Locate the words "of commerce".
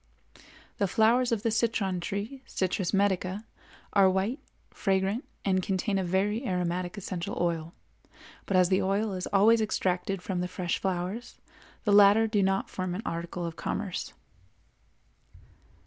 13.45-14.13